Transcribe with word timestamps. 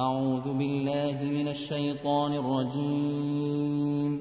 أعوذ 0.00 0.48
بالله 0.58 1.16
من 1.36 1.48
الشيطان 1.48 2.32
الرجيم 2.32 4.20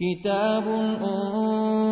كتاب 0.00 0.64
أنزل 1.08 1.61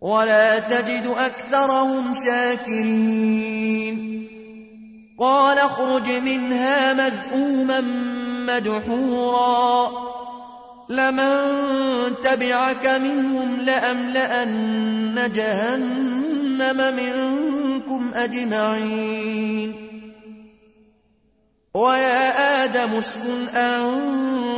ولا 0.00 0.58
تجد 0.58 1.06
أكثرهم 1.16 2.12
شاكرين 2.26 3.98
قال 5.20 5.58
اخرج 5.58 6.08
منها 6.08 6.92
مذءوما 6.94 7.80
مدحورا 8.46 9.90
لمن 10.88 11.32
تبعك 12.24 12.86
منهم 12.86 13.56
لأملأن 13.60 15.32
جهنم 15.32 16.96
منكم 16.96 18.10
أجمعين 18.14 19.74
ويا 21.74 22.28
آدم 22.64 22.96
اسكن 22.96 23.48
أنت 23.56 24.57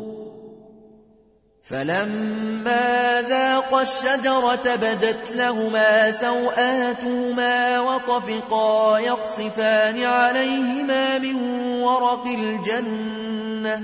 فلما 1.71 3.21
ذاقا 3.21 3.81
الشجرة 3.81 4.75
بدت 4.75 5.31
لهما 5.35 6.11
سوآتهما 6.11 7.79
وطفقا 7.79 8.99
يقصفان 8.99 10.03
عليهما 10.03 11.17
من 11.19 11.35
ورق 11.81 12.25
الجنة 12.27 13.83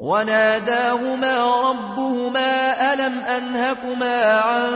وناداهما 0.00 1.36
ربهما 1.60 2.82
ألم 2.92 3.18
أنهكما 3.18 4.24
عن 4.40 4.68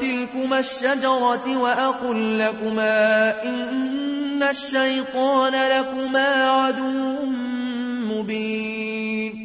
تلكما 0.00 0.58
الشجرة 0.58 1.56
وأقل 1.60 2.38
لكما 2.38 3.30
إن 3.44 4.42
الشيطان 4.42 5.52
لكما 5.52 6.26
عدو 6.48 7.20
مبين 8.12 9.44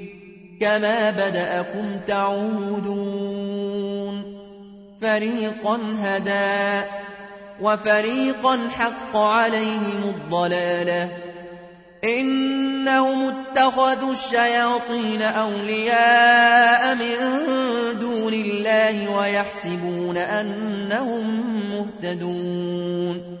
كما 0.61 1.11
بدأكم 1.11 1.97
تعودون 2.07 4.23
فريقا 5.01 5.77
هدى 5.99 6.87
وفريقا 7.61 8.67
حق 8.69 9.17
عليهم 9.17 10.03
الضلالة 10.09 11.09
إنهم 12.19 13.23
اتخذوا 13.29 14.11
الشياطين 14.13 15.21
أولياء 15.21 16.95
من 16.95 17.17
دون 17.99 18.33
الله 18.33 19.09
ويحسبون 19.11 20.17
أنهم 20.17 21.29
مهتدون 21.69 23.40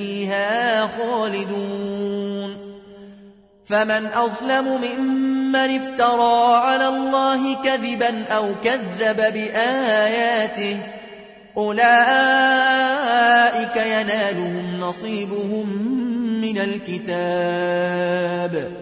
فمن 3.71 4.05
أظلم 4.05 4.81
ممن 4.81 5.55
افترى 5.55 6.55
على 6.55 6.87
الله 6.87 7.63
كذبا 7.63 8.27
أو 8.27 8.55
كذب 8.63 9.17
بآياته 9.33 10.79
أولئك 11.57 13.75
ينالهم 13.75 14.79
نصيبهم 14.79 15.69
من 16.41 16.57
الكتاب 16.61 18.81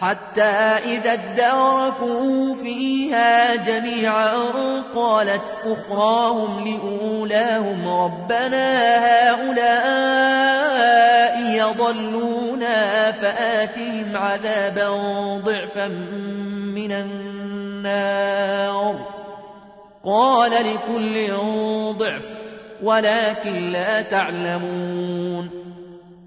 حتى 0.00 0.42
إذا 0.92 1.12
اداركوا 1.12 2.54
فيها 2.62 3.54
جميعا 3.56 4.34
قالت 4.94 5.44
أخراهم 5.64 6.64
لأولاهم 6.68 7.88
ربنا 7.88 8.74
هؤلاء 9.32 11.36
يضلونا 11.58 13.12
فآتهم 13.12 14.16
عذابا 14.16 14.88
ضعفا 15.44 15.86
من 16.74 16.92
النار 16.92 19.06
قال 20.04 20.50
لكل 20.52 21.32
ضعف 21.98 22.22
ولكن 22.82 23.72
لا 23.72 24.02
تعلمون 24.02 25.65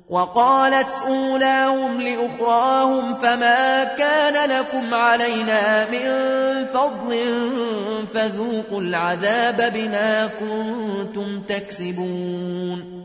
وقالت 0.09 0.87
أولاهم 1.07 2.01
لأخراهم 2.01 3.15
فما 3.21 3.83
كان 3.83 4.49
لكم 4.49 4.93
علينا 4.93 5.89
من 5.91 5.99
فضل 6.65 7.37
فذوقوا 8.13 8.81
العذاب 8.81 9.73
بما 9.73 10.27
كنتم 10.27 11.41
تكسبون 11.41 12.99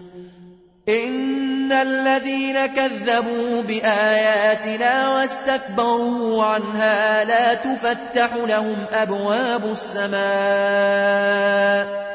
إن 0.88 1.73
الذين 1.73 2.66
كذبوا 2.66 3.62
بآياتنا 3.62 5.08
واستكبروا 5.08 6.44
عنها 6.44 7.25
لا 7.25 7.54
تفتح 7.54 8.34
لهم 8.34 8.76
أبواب 8.92 9.64
السماء 9.64 12.14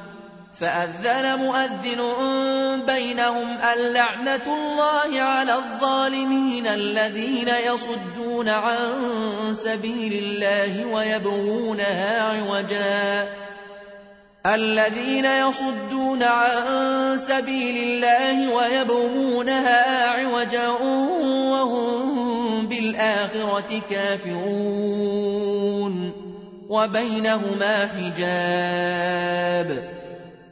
فأذن 0.61 1.35
مؤذن 1.35 2.01
بينهم 2.85 3.57
اللعنة 3.73 4.45
الله 4.55 5.21
على 5.21 5.55
الظالمين 5.55 6.67
الذين 6.67 7.47
يصدون 7.47 8.49
عن 8.49 8.77
سبيل 9.65 10.13
الله 10.23 10.85
ويبغونها 10.93 12.21
عوجا 12.23 13.27
الذين 14.45 15.25
يصدون 15.25 16.23
عن 16.23 16.63
سبيل 17.15 17.83
الله 18.05 18.55
ويبغونها 18.55 20.05
عوجا 20.05 20.67
وهم 21.51 22.21
بالآخرة 22.67 23.81
كافرون 23.89 26.13
وبينهما 26.69 27.87
حجاب 27.87 30.00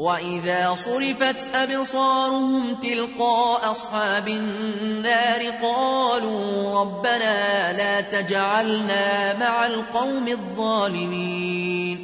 وإذا 0.00 0.74
صرفت 0.74 1.54
أبصارهم 1.54 2.74
تلقاء 2.74 3.70
أصحاب 3.70 4.28
النار 4.28 5.50
قالوا 5.62 6.74
ربنا 6.80 7.72
لا 7.72 8.00
تجعلنا 8.00 9.38
مع 9.38 9.66
القوم 9.66 10.28
الظالمين 10.28 11.98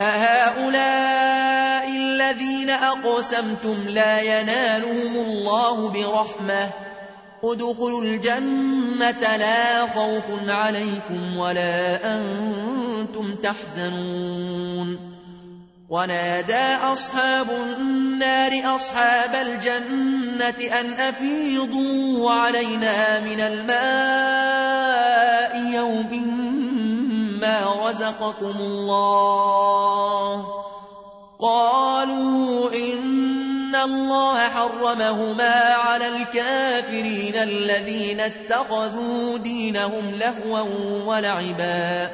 أهؤلاء 0.00 1.90
الذين 1.96 2.70
أقسمتم 2.70 3.88
لا 3.88 4.20
ينالهم 4.20 5.16
الله 5.16 5.88
برحمة 5.92 6.70
ادخلوا 7.44 8.02
الجنة 8.04 9.36
لا 9.36 9.86
خوف 9.86 10.26
عليكم 10.48 11.36
ولا 11.36 12.00
أنتم 12.16 13.34
تحزنون 13.42 15.10
ونادى 15.90 16.74
أصحاب 16.76 17.50
النار 17.80 18.52
أصحاب 18.76 19.46
الجنة 19.46 20.74
أن 20.80 20.92
أفيضوا 20.92 22.30
علينا 22.30 23.20
من 23.24 23.40
الماء 23.40 25.60
يوم 25.74 26.40
ما 27.40 27.88
رزقكم 27.90 28.58
الله 28.60 30.46
قالوا 31.40 32.70
إن 32.72 33.76
الله 33.76 34.48
حرمهما 34.48 35.54
على 35.74 36.08
الكافرين 36.08 37.34
الذين 37.36 38.20
اتخذوا 38.20 39.38
دينهم 39.38 40.10
لهوا 40.10 40.60
ولعبا 41.06 42.10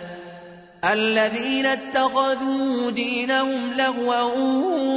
الذين 0.84 1.66
اتخذوا 1.66 2.90
دينهم 2.90 3.72
لهوا 3.74 4.22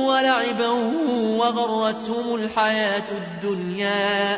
ولعبا 0.09 0.69
وغرتهم 1.39 2.35
الحياة 2.35 3.03
الدنيا 3.11 4.37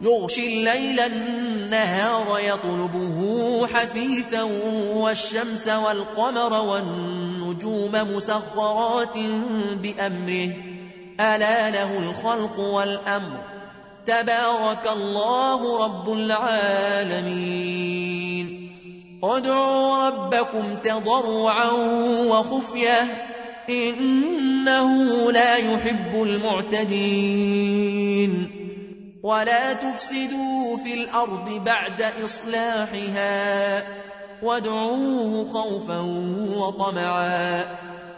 يغشي 0.00 0.46
الليل 0.46 1.00
النهار 1.00 2.38
يطلبه 2.40 3.66
حثيثا 3.66 4.42
والشمس 4.94 5.68
والقمر 5.68 6.52
والنجوم 6.70 7.92
مسخرات 8.16 9.18
بأمره 9.82 10.48
ألا 11.20 11.70
له 11.70 11.98
الخلق 11.98 12.58
والأمر 12.58 13.40
تبارك 14.06 14.86
الله 14.96 15.84
رب 15.84 16.12
العالمين 16.12 18.68
ادعوا 19.24 20.06
ربكم 20.06 20.76
تضرعا 20.84 21.70
وخفية 22.28 23.02
إنه 23.68 25.12
لا 25.32 25.56
يحب 25.56 26.22
المعتدين 26.22 28.57
ولا 29.22 29.72
تفسدوا 29.72 30.76
في 30.84 30.94
الأرض 30.94 31.64
بعد 31.64 32.02
إصلاحها 32.24 33.82
وادعوه 34.42 35.44
خوفا 35.44 35.98
وطمعا 36.56 37.64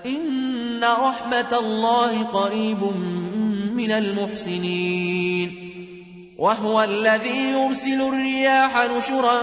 إن 0.07 0.85
رحمة 0.85 1.53
الله 1.59 2.23
قريب 2.23 2.83
من 3.75 3.93
المحسنين 3.93 5.51
وهو 6.39 6.83
الذي 6.83 7.37
يرسل 7.39 8.03
الرياح 8.09 8.77
نشرا 8.77 9.43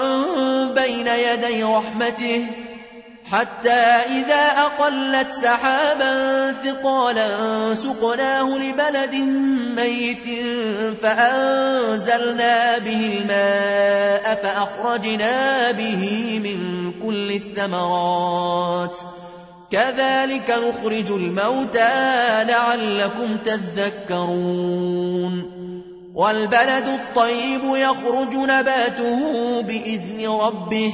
بين 0.73 1.07
يدي 1.07 1.63
رحمته 1.63 2.47
حتى 3.31 3.79
إذا 4.19 4.43
أقلت 4.57 5.27
سحابا 5.43 6.11
ثقالا 6.53 7.37
سقناه 7.73 8.43
لبلد 8.57 9.13
ميت 9.75 10.23
فأنزلنا 11.03 12.77
به 12.77 13.19
الماء 13.21 14.35
فأخرجنا 14.35 15.71
به 15.71 16.03
من 16.39 16.91
كل 17.05 17.31
الثمرات 17.31 18.93
كذلك 19.71 20.49
نخرج 20.51 21.11
الموتى 21.11 21.93
لعلكم 22.51 23.37
تذكرون 23.37 25.57
والبلد 26.15 26.87
الطيب 26.87 27.61
يخرج 27.63 28.35
نباته 28.35 29.21
بإذن 29.61 30.25
ربه 30.29 30.93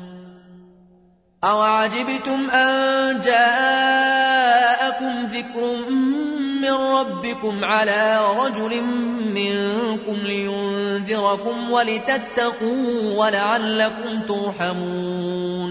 أَوَعَجِبْتُمْ 1.43 2.49
أَنْ 2.49 2.71
جَاءَكُمْ 3.21 5.25
ذِكْرٌ 5.35 5.73
مِّنْ 6.61 6.71
رَبِّكُمْ 6.73 7.65
عَلَى 7.65 8.21
رَجُلٍ 8.39 8.73
مِّنْكُمْ 9.33 10.13
لِيُنْذِرَكُمْ 10.21 11.71
وَلِتَتَّقُوا 11.71 12.89
وَلَعَلَّكُمْ 13.25 14.09
تُرْحَمُونَ 14.27 15.69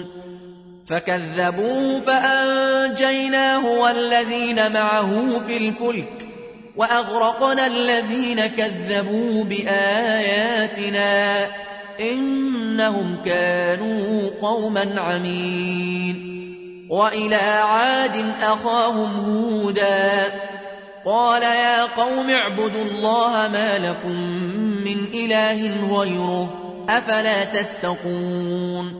فَكَذَّبُوهُ 0.90 1.87
فَأَنْجَيْنَاهُ 2.00 3.64
وَالَّذِينَ 3.66 4.72
مَعَهُ 4.72 5.38
فِي 5.38 5.56
الْفُلْكِ 5.56 6.26
وَأَغْرَقْنَا 6.76 7.66
الَّذِينَ 7.66 8.46
كَذَّبُوا 8.46 9.44
بِآيَاتِنَا 9.44 11.46
إنهم 12.00 13.16
كانوا 13.24 14.30
قوما 14.42 15.00
عمين 15.00 16.30
وإلى 16.90 17.36
عاد 17.36 18.34
أخاهم 18.40 19.14
هودا 19.30 20.32
قال 21.06 21.42
يا 21.42 21.86
قوم 21.86 22.30
اعبدوا 22.30 22.82
الله 22.82 23.48
ما 23.48 23.78
لكم 23.78 24.16
من 24.84 25.04
إله 25.14 25.96
غيره 25.98 26.50
أفلا 26.88 27.44
تتقون 27.44 28.99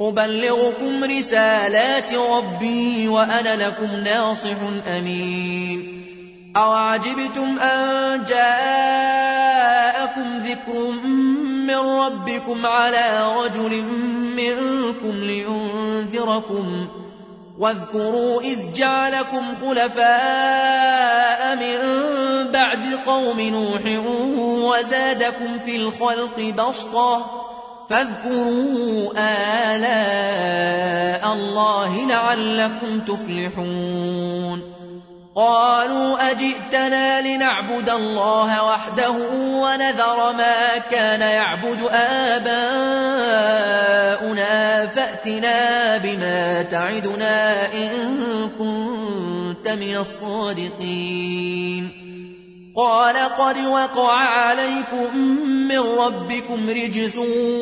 أبلغكم 0.00 1.04
رسالات 1.04 2.12
ربي 2.14 3.08
وأنا 3.08 3.68
لكم 3.68 3.90
ناصح 4.04 4.86
أمين 4.98 5.96
أوعجبتم 6.56 7.58
أن 7.58 7.86
جاءكم 8.28 10.38
ذكر 10.38 10.90
من 11.68 11.76
ربكم 11.78 12.66
على 12.66 13.24
رجل 13.40 13.82
منكم 14.36 15.12
لينذركم 15.16 16.88
واذكروا 17.58 18.40
إذ 18.42 18.72
جعلكم 18.76 19.44
خلفاء 19.54 21.56
من 21.56 21.76
بعد 22.52 22.82
قوم 23.06 23.40
نوح 23.40 23.84
وزادكم 24.62 25.58
في 25.64 25.76
الخلق 25.76 26.40
بسطه 26.58 27.45
فاذكروا 27.90 29.12
آلاء 29.18 31.32
الله 31.32 32.06
لعلكم 32.06 33.00
تفلحون 33.00 34.72
قالوا 35.36 36.30
أجئتنا 36.30 37.20
لنعبد 37.20 37.90
الله 37.90 38.64
وحده 38.68 39.10
ونذر 39.36 40.32
ما 40.32 40.78
كان 40.78 41.20
يعبد 41.20 41.78
آباؤنا 41.90 44.86
فأتنا 44.86 45.96
بما 45.98 46.62
تعدنا 46.62 47.72
إن 47.74 48.48
كنت 48.58 49.68
من 49.68 49.96
الصادقين 49.96 51.95
قال 52.76 53.16
قد 53.16 53.56
وقع 53.56 54.14
عليكم 54.16 55.16
من 55.68 55.78
ربكم 55.78 56.66
رجس 56.70 57.16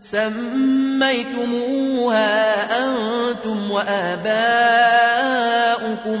سميتموها 0.00 2.28
أنتم 2.78 3.58
وآباؤكم 3.70 6.20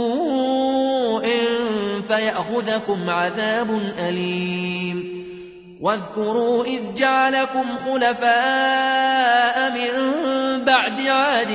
فيأخذكم 2.11 2.99
عذاب 3.09 3.69
أليم 3.99 5.21
واذكروا 5.81 6.65
إذ 6.65 6.95
جعلكم 6.95 7.63
خلفاء 7.77 9.71
من 9.71 10.11
بعد 10.65 10.99
عاد 11.07 11.49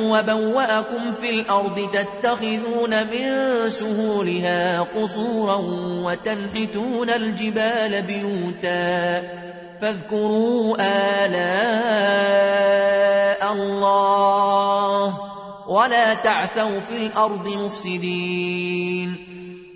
وبوأكم 0.00 1.12
في 1.12 1.30
الأرض 1.30 1.74
تتخذون 1.92 3.02
من 3.02 3.50
سهولها 3.68 4.80
قصورا 4.80 5.56
وتنحتون 6.04 7.10
الجبال 7.10 8.02
بيوتا 8.06 9.20
فاذكروا 9.82 10.76
آلاء 11.26 13.52
الله 13.52 15.18
ولا 15.68 16.14
تعثوا 16.14 16.80
في 16.80 16.96
الأرض 16.96 17.48
مفسدين 17.64 19.16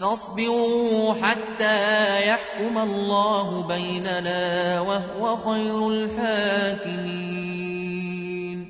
فاصبروا 0.00 1.12
حتى 1.14 2.20
يحكم 2.28 2.78
الله 2.78 3.66
بيننا 3.66 4.80
وهو 4.80 5.36
خير 5.36 5.88
الحاكمين 5.88 8.68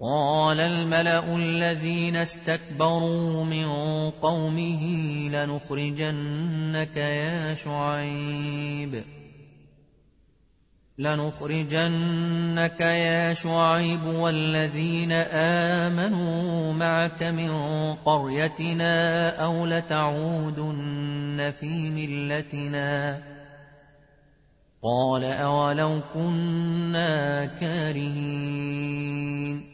قال 0.00 0.60
الملأ 0.60 1.36
الذين 1.36 2.16
استكبروا 2.16 3.44
من 3.44 3.64
قومه 4.10 4.82
لنخرجنك 5.28 6.96
يا 6.96 7.54
شعيب 7.64 9.04
لنخرجنك 10.98 12.80
يا 12.80 13.34
شعيب 13.34 14.04
والذين 14.06 15.12
آمنوا 15.82 16.72
معك 16.72 17.22
من 17.22 17.50
قريتنا 17.94 18.96
أو 19.44 19.66
لتعودن 19.66 21.52
في 21.60 21.90
ملتنا 21.90 23.18
قال 24.82 25.24
أولو 25.24 26.00
كنا 26.14 27.44
كارهين 27.46 29.73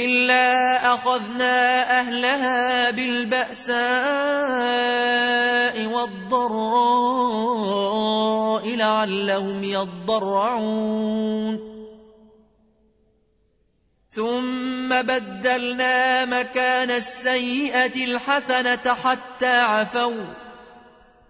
إلا 0.00 0.52
أخذنا 0.94 1.82
أهلها 2.00 2.90
بالبأساء 2.90 5.86
والضراء 5.86 8.76
لعلهم 8.76 9.64
يضرعون 9.64 11.74
ثم 14.08 15.02
بدلنا 15.02 16.24
مكان 16.24 16.90
السيئة 16.90 18.04
الحسنة 18.04 18.94
حتى 18.94 19.46
عفوا 19.56 20.26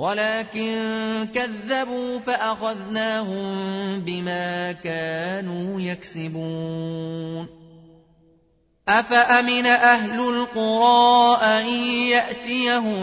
ولكن 0.00 0.74
كذبوا 1.34 2.18
فأخذناهم 2.18 3.44
بما 4.00 4.72
كانوا 4.72 5.80
يكسبون 5.80 7.48
أفأمن 8.88 9.66
أهل 9.66 10.20
القرى 10.28 11.36
أن 11.42 11.66
يأتيهم 12.08 13.02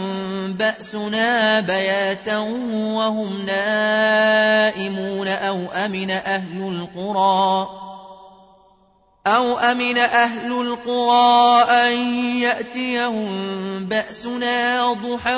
بأسنا 0.52 1.60
بياتا 1.60 2.36
وهم 2.96 3.42
نائمون 3.46 5.28
أو 5.28 5.56
أمن 5.56 6.10
أهل 6.10 6.62
القرى 6.62 7.68
أو 9.36 9.58
أمن 9.58 10.02
أهل 10.02 10.52
القرى 10.52 11.62
أن 11.70 11.98
يأتيهم 12.38 13.28
بأسنا 13.88 14.92
ضحى 14.92 15.36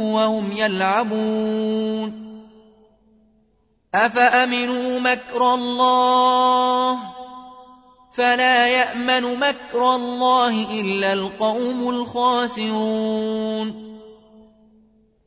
وهم 0.00 0.52
يلعبون 0.52 2.26
أفأمنوا 3.94 5.00
مكر 5.00 5.54
الله 5.54 6.98
فلا 8.16 8.66
يأمن 8.68 9.38
مكر 9.38 9.94
الله 9.94 10.54
إلا 10.80 11.12
القوم 11.12 11.88
الخاسرون 11.88 13.95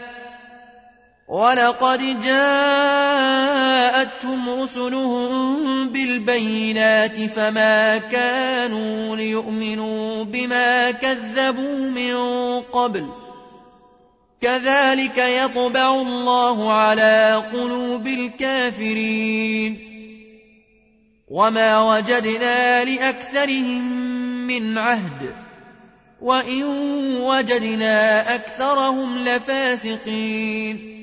ولقد 1.33 1.99
جاءتهم 2.23 4.49
رسلهم 4.61 5.89
بالبينات 5.89 7.15
فما 7.35 7.97
كانوا 7.97 9.15
ليؤمنوا 9.15 10.23
بما 10.23 10.91
كذبوا 10.91 11.89
من 11.89 12.13
قبل 12.61 13.07
كذلك 14.41 15.17
يطبع 15.17 15.93
الله 16.01 16.73
على 16.73 17.43
قلوب 17.53 18.07
الكافرين 18.07 19.77
وما 21.31 21.79
وجدنا 21.95 22.83
لأكثرهم 22.85 23.91
من 24.47 24.77
عهد 24.77 25.35
وإن 26.21 26.63
وجدنا 27.21 28.21
أكثرهم 28.35 29.15
لفاسقين 29.17 31.02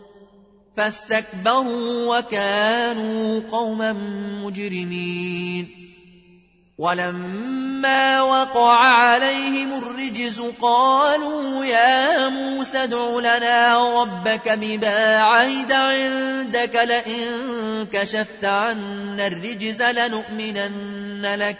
فاستكبروا 0.77 2.17
وكانوا 2.17 3.41
قوما 3.51 3.93
مجرمين 4.43 5.67
ولما 6.77 8.21
وقع 8.21 8.77
عليهم 8.77 9.83
الرجز 9.83 10.41
قالوا 10.61 11.65
يا 11.65 12.29
موسى 12.29 12.77
ادع 12.77 13.07
لنا 13.21 13.77
ربك 14.01 14.49
بما 14.49 15.15
عهد 15.17 15.71
عندك 15.71 16.75
لئن 16.75 17.85
كشفت 17.85 18.45
عنا 18.45 19.27
الرجز 19.27 19.81
لنؤمنن 19.81 21.25
لك 21.35 21.59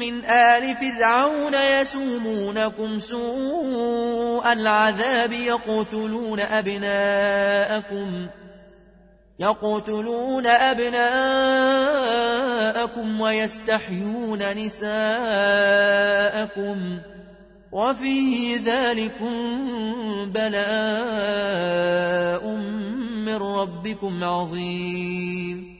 من 0.00 0.24
آل 0.24 0.62
فرعون 0.76 1.54
يسومونكم 1.54 2.98
سوء 3.00 4.52
العذاب 4.52 5.32
يقتلون 5.32 6.40
أبناءكم 6.40 8.26
يقتلون 9.40 10.46
أبناءكم 10.46 13.20
ويستحيون 13.20 14.38
نساءكم 14.38 14.90
وفي 17.72 18.56
ذلكم 18.64 19.32
بلاء 20.32 22.46
من 23.26 23.34
ربكم 23.36 24.24
عظيم 24.24 25.79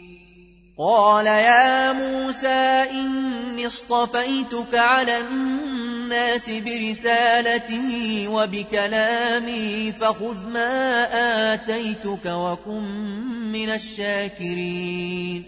قال 0.79 1.25
يا 1.25 1.91
موسى 1.91 2.91
إني 2.91 3.67
اصطفيتك 3.67 4.73
على 4.73 5.17
الناس 5.19 6.45
برسالتي 6.49 8.27
وبكلامي 8.27 9.91
فخذ 9.91 10.49
ما 10.49 10.73
آتيتك 11.53 12.25
وكن 12.25 12.83
من 13.51 13.69
الشاكرين 13.69 15.43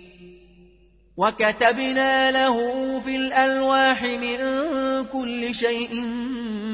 وكتبنا 1.17 2.31
له 2.31 2.55
في 2.99 3.15
الألواح 3.15 4.03
من 4.03 4.39
كل 5.05 5.53
شيء 5.53 6.01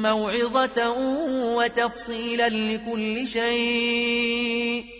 موعظة 0.02 0.92
وتفصيلا 1.56 2.48
لكل 2.48 3.26
شيء 3.26 4.99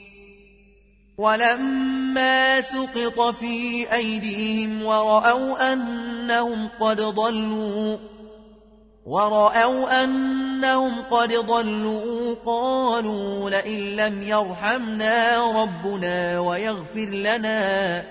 ولما 1.21 2.61
سقط 2.61 3.35
في 3.35 3.85
أيديهم 3.93 4.83
ورأوا 4.83 5.73
أنهم 5.73 6.69
قد 6.79 7.01
ضلوا 7.01 7.97
ورأوا 9.05 10.03
أنهم 10.03 11.01
قد 11.01 11.29
ضلوا 11.45 12.35
قالوا 12.45 13.49
لئن 13.49 13.79
لم 13.95 14.21
يرحمنا 14.23 15.37
ربنا 15.61 16.39
ويغفر 16.39 17.09
لنا 17.13 18.03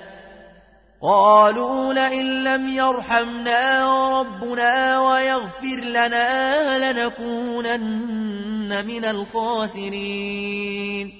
قالوا 1.03 1.93
لئن 1.93 2.45
لم 2.45 2.69
يرحمنا 2.73 3.93
ربنا 4.21 5.01
ويغفر 5.01 5.85
لنا 5.85 6.93
لنكونن 6.93 8.87
من 8.87 9.05
الخاسرين 9.05 11.20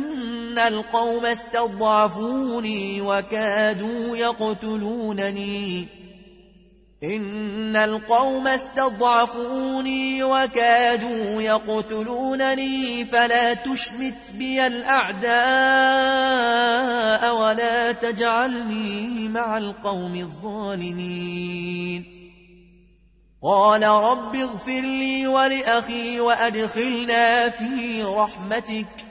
إن 0.51 0.57
القوم 0.59 1.25
استضعفوني 1.25 3.01
وكادوا 3.01 4.17
يقتلونني 4.17 5.87
إن 7.15 7.75
القوم 7.75 8.47
استضعفوني 8.47 10.23
وكادوا 10.23 11.41
يقتلونني 11.41 13.05
فلا 13.05 13.53
تشمت 13.53 14.37
بي 14.39 14.67
الأعداء 14.67 15.31
ولا 17.35 17.91
تجعلني 17.91 19.29
مع 19.29 19.57
القوم 19.57 20.15
الظالمين 20.15 22.05
قال 23.43 23.83
رب 23.83 24.35
اغفر 24.35 24.81
لي 24.83 25.27
ولأخي 25.27 26.19
وأدخلنا 26.19 27.49
في 27.49 28.03
رحمتك 28.03 29.10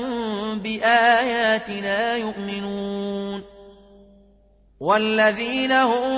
باياتنا 0.61 2.17
يؤمنون 2.17 3.43
والذين 4.81 5.73
هم 5.73 6.11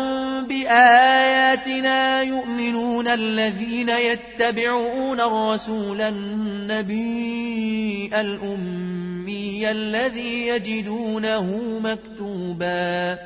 باياتنا 0.49 2.23
يؤمنون 2.23 3.09
الذين 3.09 3.89
يتبعون 3.89 5.21
الرسول 5.21 6.01
النبي 6.01 8.11
الامي 8.21 9.71
الذي 9.71 10.47
يجدونه 10.47 11.59
مكتوبا 11.81 13.19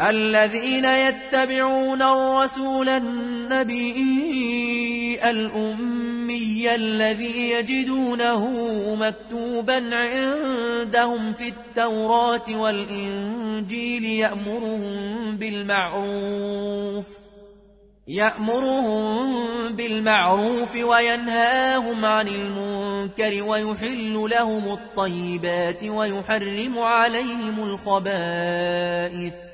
الذين 0.00 0.84
يتبعون 0.84 2.02
الرسول 2.02 2.88
النبي 2.88 5.18
الأمي 5.30 6.74
الذي 6.74 7.50
يجدونه 7.50 8.44
مكتوبا 8.94 9.90
عندهم 9.94 11.32
في 11.32 11.48
التوراة 11.48 12.60
والإنجيل 12.60 14.04
يأمرهم 14.04 15.36
بالمعروف 15.36 17.04
يأمرهم 18.08 19.34
بالمعروف 19.76 20.70
وينهاهم 20.76 22.04
عن 22.04 22.28
المنكر 22.28 23.42
ويحل 23.42 24.12
لهم 24.30 24.72
الطيبات 24.72 25.84
ويحرم 25.84 26.78
عليهم 26.78 27.60
الخبائث 27.62 29.53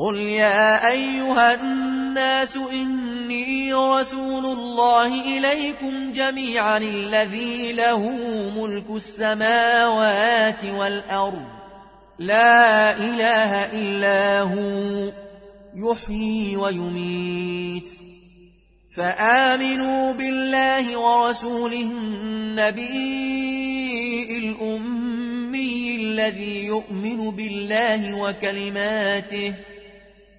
قل 0.00 0.16
يا 0.16 0.88
أيها 0.92 1.54
الناس 1.54 2.56
إني 2.72 3.72
رسول 3.72 4.44
الله 4.46 5.06
إليكم 5.06 6.12
جميعا 6.12 6.78
الذي 6.78 7.72
له 7.72 8.08
ملك 8.60 8.90
السماوات 8.90 10.64
والأرض 10.64 11.44
لا 12.18 12.96
إله 12.96 13.52
إلا 13.72 14.40
هو 14.40 15.12
يحيي 15.84 16.56
ويميت 16.56 17.90
فآمنوا 18.96 20.14
بالله 20.14 20.98
ورسوله 21.00 21.82
النبي 21.92 23.08
الأمي 24.38 25.96
الذي 25.96 26.64
يؤمن 26.64 27.30
بالله 27.36 28.16
وكلماته 28.20 29.54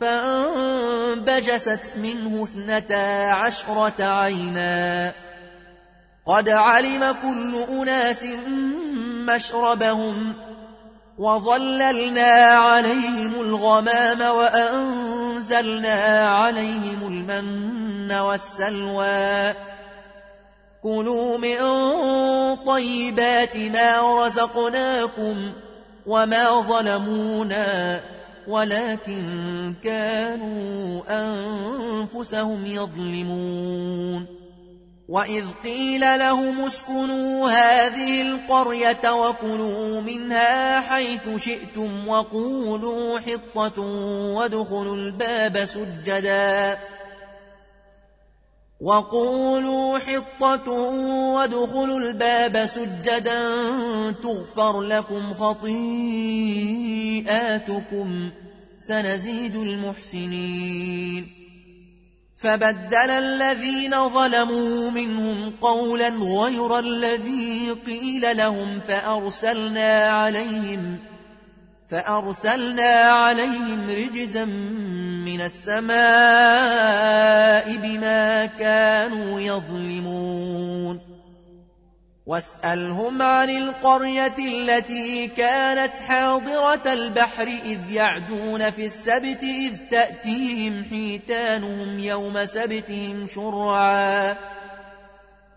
فانبجست 0.00 1.92
منه 1.96 2.42
اثنتا 2.44 3.26
عشرة 3.34 4.04
عينا 4.04 5.12
قد 6.26 6.48
علم 6.48 7.12
كل 7.12 7.56
أناس 7.72 8.22
مشربهم 9.28 10.34
وظللنا 11.18 12.32
عليهم 12.54 13.34
الغمام 13.40 14.20
وأنزلنا 14.20 16.28
عليهم 16.30 17.06
المن 17.06 18.12
والسلوى 18.12 19.54
كلوا 20.82 21.38
من 21.38 21.56
طيبات 22.56 23.56
ما 23.56 24.24
رزقناكم 24.26 25.52
وما 26.06 26.60
ظلمونا 26.68 28.00
ولكن 28.50 29.22
كانوا 29.84 31.02
أنفسهم 31.10 32.66
يظلمون 32.66 34.26
وإذ 35.08 35.44
قيل 35.64 36.00
لهم 36.18 36.64
اسكنوا 36.64 37.50
هذه 37.50 38.22
القرية 38.22 39.10
وكلوا 39.12 40.00
منها 40.00 40.80
حيث 40.80 41.22
شئتم 41.46 42.08
وقولوا 42.08 43.20
حطة 43.20 43.82
وادخلوا 44.36 44.96
الباب 44.96 45.52
سجداً 45.64 46.76
وقولوا 48.80 49.98
حطة 49.98 50.70
وادخلوا 51.34 51.98
الباب 51.98 52.66
سجدا 52.66 53.44
تغفر 54.12 54.82
لكم 54.82 55.34
خطيئاتكم 55.34 58.30
سنزيد 58.80 59.56
المحسنين 59.56 61.26
فبدل 62.44 63.10
الذين 63.10 64.08
ظلموا 64.08 64.90
منهم 64.90 65.50
قولا 65.62 66.08
غير 66.08 66.78
الذي 66.78 67.72
قيل 67.86 68.36
لهم 68.36 68.80
فأرسلنا 68.80 70.06
عليهم 70.10 70.98
فأرسلنا 71.90 72.92
عليهم 72.92 73.90
رجزا 73.90 74.44
من 75.26 75.40
السماء 75.40 77.76
بما 77.76 78.46
كانوا 78.46 79.40
يظلمون 79.40 81.00
واسألهم 82.26 83.22
عن 83.22 83.50
القرية 83.50 84.36
التي 84.52 85.28
كانت 85.36 85.92
حاضرة 86.08 86.92
البحر 86.92 87.42
إذ 87.42 87.90
يعدون 87.92 88.70
في 88.70 88.84
السبت 88.84 89.42
إذ 89.42 89.76
تأتيهم 89.90 90.84
حيتانهم 90.84 91.98
يوم 91.98 92.44
سبتهم 92.44 93.26
شرعاً 93.34 94.36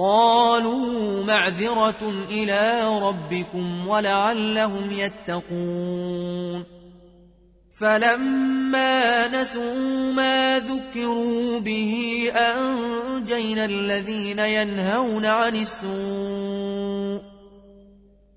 قالوا 0.00 1.24
معذرة 1.24 2.08
إلى 2.28 2.80
ربكم 3.08 3.88
ولعلهم 3.88 4.90
يتقون 4.92 6.64
فلما 7.80 9.28
نسوا 9.28 10.12
ما 10.12 10.58
ذكروا 10.58 11.60
به 11.60 11.94
أنجينا 12.34 13.64
الذين 13.64 14.38
ينهون 14.38 15.26
عن 15.26 15.56
السوء 15.56 17.22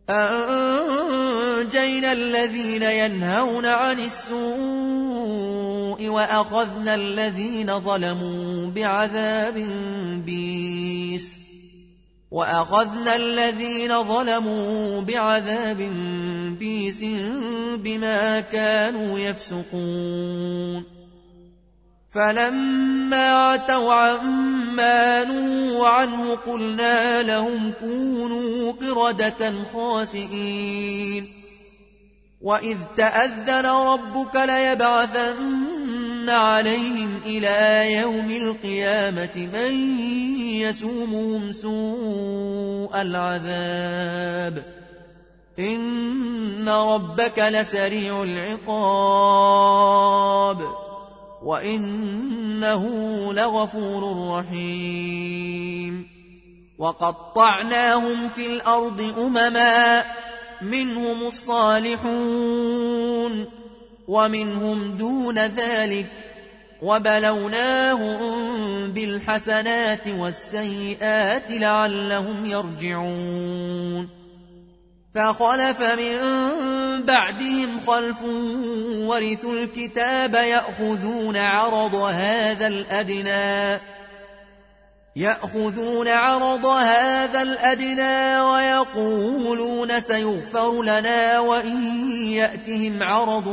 أنجينا 0.10 2.12
الذين 2.12 2.84
ينهون 2.84 3.66
عن 3.66 4.00
السوء 4.00 6.08
وأخذنا 6.08 6.96
الذين 6.96 7.80
ظلموا 7.80 8.72
بعذاب 8.76 9.54
بيس 10.26 11.43
واخذنا 12.34 13.16
الذين 13.16 14.04
ظلموا 14.04 15.02
بعذاب 15.02 15.78
بيس 16.60 17.02
بما 17.84 18.40
كانوا 18.40 19.20
يفسقون 19.20 20.84
فلما 22.16 23.34
عتوا 23.34 23.94
عما 23.94 25.24
نهوا 25.26 25.88
عنه 25.88 26.36
قلنا 26.36 27.22
لهم 27.22 27.72
كونوا 27.80 28.72
قرده 28.72 29.64
خاسئين 29.74 31.28
واذ 32.42 32.78
تاذن 32.98 33.66
ربك 33.66 34.36
ليبعثن 34.36 35.64
عليهم 36.30 37.18
إلى 37.26 37.92
يوم 37.94 38.32
القيامة 38.32 39.36
من 39.36 40.00
يسومهم 40.52 41.52
سوء 41.52 43.02
العذاب 43.02 44.64
إن 45.60 46.70
ربك 46.70 47.40
لسريع 47.40 48.24
العقاب 48.24 50.58
وإنه 51.44 52.84
لغفور 53.34 54.28
رحيم 54.40 56.08
وقطعناهم 56.80 58.28
في 58.30 58.46
الأرض 58.48 59.02
أمما 59.02 60.04
منهم 60.62 61.28
الصالحون 61.28 63.63
ومنهم 64.14 64.98
دون 64.98 65.40
ذلك 65.48 66.06
وبلوناهم 66.82 68.38
بالحسنات 68.94 70.08
والسيئات 70.08 71.44
لعلهم 71.50 72.46
يرجعون 72.46 74.10
فخلف 75.16 75.80
من 75.80 76.18
بعدهم 77.06 77.80
خلف 77.88 78.22
ورثوا 78.96 79.54
الكتاب 79.54 80.34
يأخذون 80.34 81.38
عرض 81.38 81.94
هذا 81.96 82.68
الأدنى 82.68 83.80
ياخذون 85.16 86.08
عرض 86.08 86.66
هذا 86.66 87.42
الادنى 87.42 88.40
ويقولون 88.40 90.02
سيغفر 90.02 90.84
لنا 90.84 91.40
وان 91.40 91.84
ياتهم 92.32 93.04
عرض 93.04 93.48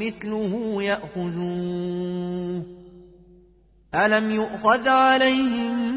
مثله 0.00 0.82
ياخذوه 0.82 2.62
الم 3.94 4.30
يؤخذ 4.30 4.88
عليهم 4.88 5.92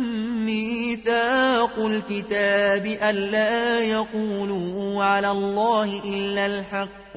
ميثاق 0.45 1.79
الكتاب 1.79 2.85
الا 2.85 3.79
يقولوا 3.79 5.03
على 5.03 5.31
الله 5.31 6.03
الا 6.13 6.45
الحق 6.45 7.15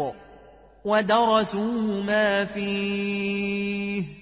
ودرسوا 0.85 2.03
ما 2.03 2.45
فيه 2.45 4.22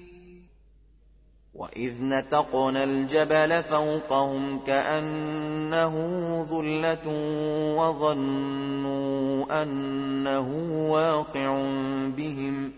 وإذ 1.61 1.93
نتقنا 2.03 2.83
الجبل 2.83 3.63
فوقهم 3.63 4.59
كأنه 4.59 5.93
ذلة 6.51 7.07
وظنوا 7.77 9.61
أنه 9.63 10.49
واقع 10.91 11.61
بهم 12.17 12.71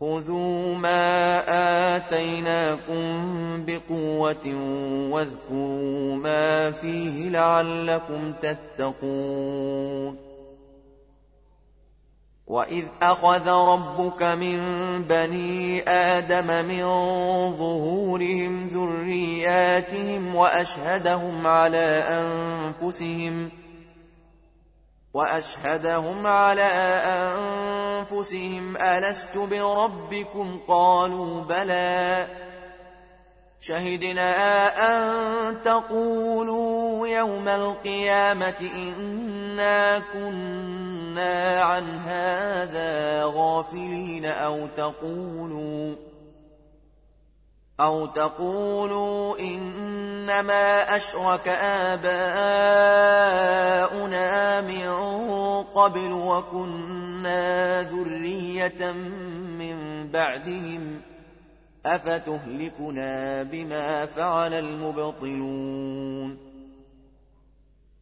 خذوا 0.00 0.74
ما 0.74 1.08
آتيناكم 1.96 3.02
بقوة 3.66 4.46
واذكروا 5.10 6.14
ما 6.14 6.70
فيه 6.70 7.28
لعلكم 7.28 8.32
تتقون 8.32 10.29
وإذ 12.50 12.84
أخذ 13.02 13.48
ربك 13.48 14.22
من 14.22 14.58
بني 15.02 15.88
آدم 15.90 16.46
من 16.46 16.82
ظهورهم 17.56 18.66
ذرياتهم 18.66 20.34
وأشهدهم 20.34 21.46
على 21.46 22.02
أنفسهم 22.08 23.50
وأشهدهم 25.14 26.26
على 26.26 26.68
أنفسهم 27.06 28.76
ألست 28.76 29.38
بربكم 29.38 30.58
قالوا 30.68 31.42
بلى 31.42 32.26
شهدنا 33.60 34.30
أن 34.86 35.06
تقولوا 35.64 37.08
يوم 37.08 37.48
القيامة 37.48 38.58
إنا 38.60 39.98
كنا 40.12 40.89
كنا 41.10 41.60
عن 41.60 41.84
هذا 41.98 43.24
غافلين 43.24 44.24
أو 44.26 44.66
تقولوا 44.76 45.94
أو 47.80 48.06
تقولوا 48.06 49.38
إنما 49.38 50.82
أشرك 50.96 51.48
آباؤنا 53.98 54.60
من 54.60 54.90
قبل 55.64 56.12
وكنا 56.12 57.82
ذرية 57.82 58.92
من 59.58 59.76
بعدهم 60.12 61.00
أفتهلكنا 61.86 63.42
بما 63.42 64.06
فعل 64.06 64.54
المبطلون 64.54 65.99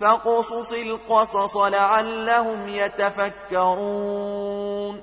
فاقصص 0.00 0.72
القصص 0.72 1.56
لعلهم 1.56 2.68
يتفكرون 2.68 5.02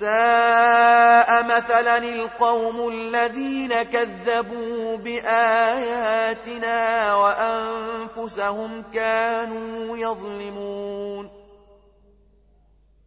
ساء 0.00 1.42
مثلا 1.42 1.98
القوم 1.98 2.88
الذين 2.88 3.82
كذبوا 3.82 4.96
بآياتنا 4.96 7.14
وأنفسهم 7.14 8.82
كانوا 8.82 9.96
يظلمون 9.98 11.30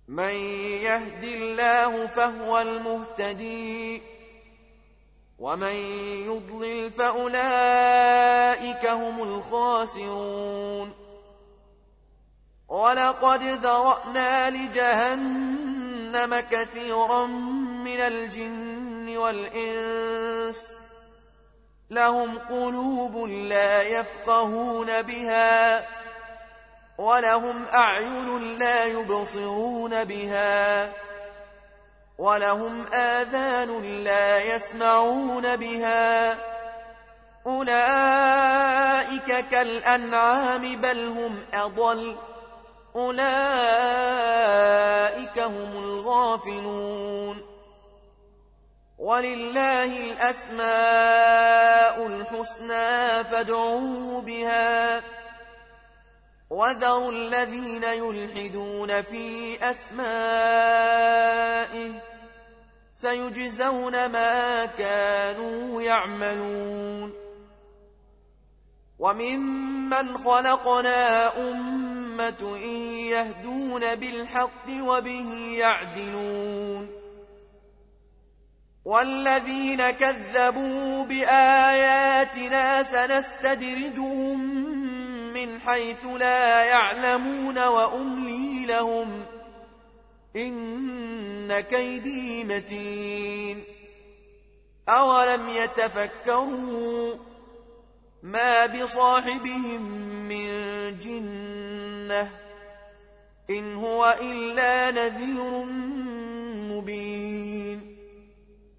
من 0.07 0.34
يهد 0.84 1.24
الله 1.24 2.07
فهو 2.07 2.59
المهتدي 2.59 4.12
ومن 5.40 5.74
يضلل 6.28 6.92
فأولئك 6.92 8.86
هم 8.86 9.24
الخاسرون 9.24 10.94
ولقد 12.70 13.42
ذرأنا 13.44 14.50
لجهنم 14.50 16.40
كثيرا 16.52 17.26
من 17.86 18.00
الجن 18.02 19.18
والإنس 19.18 20.56
لهم 21.90 22.38
قلوب 22.40 23.16
لا 23.30 23.82
يفقهون 23.82 25.02
بها 25.02 25.86
ولهم 26.98 27.66
أعين 27.66 28.58
لا 28.60 28.86
يبصرون 28.86 30.04
بها 30.04 30.94
ولهم 32.18 32.88
آذان 32.93 33.86
لا 34.03 34.39
يسمعون 34.55 35.55
بها 35.55 36.38
أولئك 37.45 39.45
كالأنعام 39.51 40.82
بل 40.82 41.07
هم 41.07 41.45
أضل 41.53 42.18
أولئك 42.95 45.39
هم 45.39 45.72
الغافلون 45.84 47.41
ولله 48.99 49.99
الأسماء 49.99 52.07
الحسنى 52.07 53.24
فادعوه 53.24 54.22
بها 54.22 55.01
وذروا 56.54 57.12
الذين 57.12 57.84
يلحدون 57.84 59.01
في 59.01 59.58
أسمائه 59.70 61.91
سيجزون 62.93 64.06
ما 64.12 64.66
كانوا 64.66 65.82
يعملون 65.82 67.14
وممن 68.99 70.18
خلقنا 70.18 71.28
أمة 71.51 72.58
يهدون 73.12 73.95
بالحق 73.95 74.68
وبه 74.70 75.34
يعدلون 75.60 77.04
والذين 78.86 79.89
كذبوا 79.91 81.06
بآياتنا 81.06 82.84
سنستدرجهم 82.84 84.72
من 85.34 85.60
حيث 85.60 86.06
لا 86.06 86.64
يعلمون 86.64 87.60
وأملي 87.60 88.66
لهم 88.66 89.26
إن 90.36 91.60
كيدي 91.60 92.44
متين 92.44 93.64
أولم 94.90 95.50
يتفكروا 95.50 97.16
ما 98.24 98.66
بصاحبهم 98.66 99.92
من 100.28 100.44
جنة 101.00 102.32
إن 103.50 103.76
هو 103.76 104.16
إلا 104.22 104.92
نذير 104.92 105.66
مبين 106.74 107.93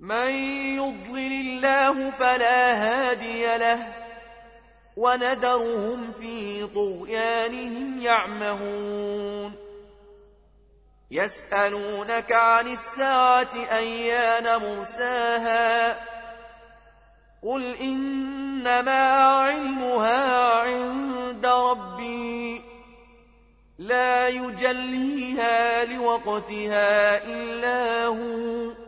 من 0.00 0.30
يضلل 0.76 1.32
الله 1.40 2.10
فلا 2.10 2.72
هادي 2.74 3.56
له 3.58 3.94
ونذرهم 4.96 6.10
في 6.20 6.66
طغيانهم 6.66 8.00
يعمهون 8.00 9.52
يسألونك 11.10 12.32
عن 12.32 12.68
الساعة 12.68 13.54
أيان 13.54 14.60
مرساها 14.62 15.96
قل 17.42 17.74
إنما 17.76 19.08
علمها 19.42 20.34
عند 20.58 21.46
ربي 21.46 22.62
لا 23.78 24.28
يجليها 24.28 25.84
لوقتها 25.84 27.24
إلا 27.24 28.04
هو 28.06 28.87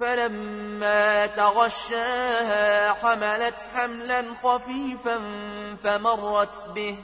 فلما 0.00 1.26
تغشاها 1.26 2.92
حملت 2.94 3.58
حملا 3.74 4.24
خفيفا 4.44 5.18
فمرت 5.84 6.66
به 6.74 6.98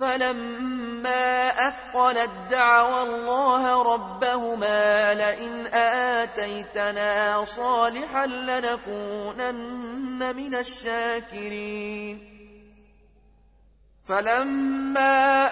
فلما 0.00 1.48
أثقلت 1.68 2.30
دعوا 2.50 3.02
الله 3.02 3.82
ربهما 3.94 5.14
لئن 5.14 5.66
آتيتنا 5.74 7.44
صالحا 7.56 8.26
لنكونن 8.26 10.36
من 10.36 10.54
الشاكرين 10.54 12.31
فلما 14.08 15.46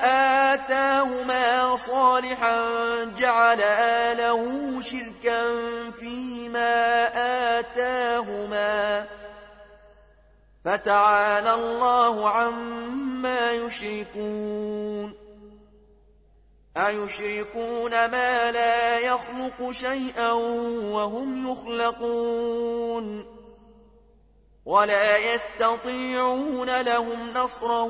آتاهما 0.55 1.77
صالحا 1.77 2.55
جعلا 3.05 4.15
له 4.15 4.43
شركا 4.83 5.45
فيما 5.91 6.79
آتاهما 7.63 9.07
فتعالى 10.65 11.55
الله 11.55 12.31
عما 12.31 13.53
يشركون 13.53 15.15
أيشركون 16.77 17.91
ما 17.91 18.53
لا 18.53 18.99
يخلق 18.99 19.71
شيئا 19.83 20.33
وهم 20.93 21.53
يخلقون 21.53 23.40
ولا 24.71 25.17
يستطيعون 25.17 26.81
لهم 26.81 27.31
نصرا 27.31 27.83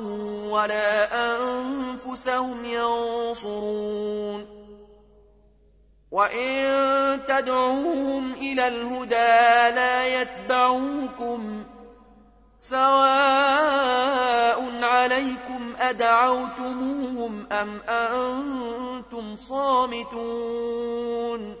ولا 0.49 1.09
أنفسهم 1.31 2.65
ينصرون 2.65 4.45
وإن 6.11 6.55
تدعوهم 7.27 8.33
إلى 8.33 8.67
الهدى 8.67 9.39
لا 9.79 10.21
يتبعوكم 10.21 11.63
سواء 12.69 14.83
عليكم 14.83 15.75
أدعوتموهم 15.79 17.45
أم 17.51 17.79
أنتم 17.81 19.35
صامتون 19.35 21.60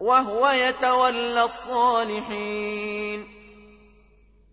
وهو 0.00 0.46
يتولى 0.48 1.42
الصالحين 1.42 3.24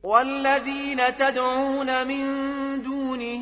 والذين 0.04 1.16
تدعون 1.18 2.08
من 2.08 2.28
دونه 2.84 3.42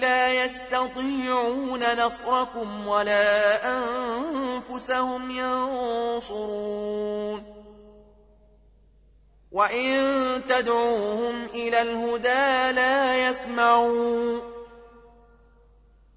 لا 0.00 0.32
يستطيعون 0.44 1.82
نصركم 1.94 2.86
ولا 2.88 3.68
أنفسهم 3.78 5.30
ينصرون 5.30 7.44
وإن 9.52 9.92
تدعوهم 10.48 11.44
إلى 11.44 11.82
الهدى 11.82 12.72
لا 12.80 13.16
يسمعون 13.28 14.53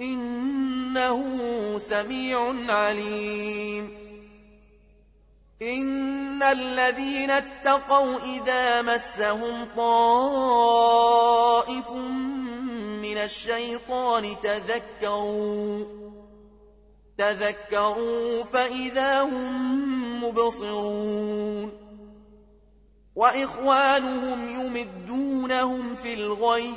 إنه 0.00 1.26
سميع 1.78 2.38
عليم 2.72 3.90
إن 5.62 6.42
الذين 6.42 7.30
اتقوا 7.30 8.18
إذا 8.22 8.82
مسهم 8.82 9.64
طائف 9.76 11.90
من 13.02 13.18
الشيطان 13.18 14.22
تذكروا 14.42 15.84
تذكروا 17.18 18.44
فإذا 18.44 19.22
هم 19.22 20.24
مبصرون 20.24 21.72
وإخوانهم 23.16 24.48
يمدونهم 24.60 25.94
في 25.94 26.14
الغيب 26.14 26.76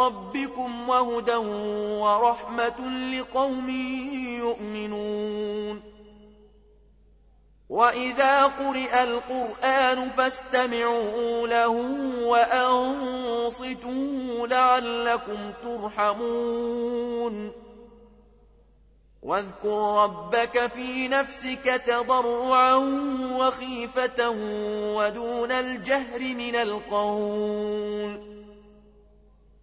ربكم 0.00 0.88
وهدى 0.88 1.36
ورحمة 2.00 2.80
لقوم 3.14 3.70
يؤمنون 4.40 5.82
وإذا 7.68 8.46
قرئ 8.46 9.02
القرآن 9.02 10.08
فاستمعوا 10.08 11.46
له 11.48 11.70
وأنصتوا 12.28 14.46
لعلكم 14.46 15.52
ترحمون 15.62 17.52
واذكر 19.22 19.94
ربك 20.02 20.66
في 20.66 21.08
نفسك 21.08 21.64
تضرعا 21.86 22.74
وخيفة 23.38 24.28
ودون 24.96 25.52
الجهر 25.52 26.18
من 26.20 26.54
القول 26.56 28.39